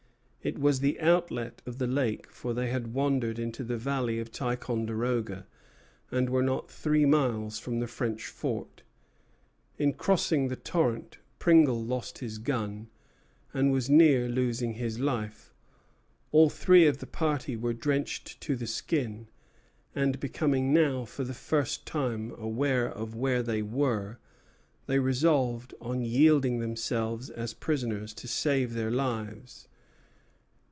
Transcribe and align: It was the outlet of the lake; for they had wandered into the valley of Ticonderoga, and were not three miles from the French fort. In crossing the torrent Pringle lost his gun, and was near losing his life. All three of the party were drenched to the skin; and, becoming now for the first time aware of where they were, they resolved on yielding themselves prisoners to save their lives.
It 0.43 0.57
was 0.57 0.79
the 0.79 0.99
outlet 0.99 1.61
of 1.67 1.77
the 1.77 1.85
lake; 1.85 2.31
for 2.31 2.51
they 2.55 2.71
had 2.71 2.95
wandered 2.95 3.37
into 3.37 3.63
the 3.63 3.77
valley 3.77 4.17
of 4.17 4.31
Ticonderoga, 4.31 5.45
and 6.09 6.31
were 6.31 6.41
not 6.41 6.67
three 6.71 7.05
miles 7.05 7.59
from 7.59 7.79
the 7.79 7.85
French 7.85 8.25
fort. 8.25 8.81
In 9.77 9.93
crossing 9.93 10.47
the 10.47 10.55
torrent 10.55 11.19
Pringle 11.37 11.85
lost 11.85 12.17
his 12.25 12.39
gun, 12.39 12.89
and 13.53 13.71
was 13.71 13.87
near 13.87 14.27
losing 14.27 14.73
his 14.73 14.97
life. 14.99 15.53
All 16.31 16.49
three 16.49 16.87
of 16.87 16.97
the 16.97 17.05
party 17.05 17.55
were 17.55 17.73
drenched 17.75 18.41
to 18.41 18.55
the 18.55 18.65
skin; 18.65 19.27
and, 19.93 20.19
becoming 20.19 20.73
now 20.73 21.05
for 21.05 21.23
the 21.23 21.35
first 21.35 21.85
time 21.85 22.31
aware 22.39 22.89
of 22.91 23.13
where 23.13 23.43
they 23.43 23.61
were, 23.61 24.17
they 24.87 24.97
resolved 24.97 25.75
on 25.79 26.01
yielding 26.01 26.57
themselves 26.57 27.29
prisoners 27.59 28.11
to 28.15 28.27
save 28.27 28.73
their 28.73 28.89
lives. 28.89 29.67